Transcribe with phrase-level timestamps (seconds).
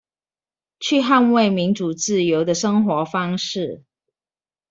[0.79, 3.83] 去捍衛民主自由的生活方式